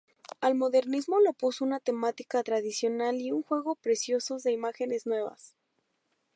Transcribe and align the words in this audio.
Al 0.39 0.55
modernismo 0.55 1.19
lo 1.19 1.31
puso 1.33 1.63
una 1.63 1.79
temática 1.79 2.41
tradicional 2.41 3.17
y 3.21 3.31
un 3.31 3.43
juego 3.43 3.75
preciosos 3.75 4.41
de 4.41 4.51
imágenes 4.51 5.05
nuevas. 5.05 5.55